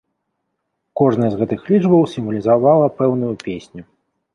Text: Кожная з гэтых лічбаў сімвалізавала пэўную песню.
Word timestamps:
Кожная 1.01 1.29
з 1.35 1.39
гэтых 1.43 1.59
лічбаў 1.75 2.03
сімвалізавала 2.17 2.87
пэўную 2.99 3.33
песню. 3.49 3.91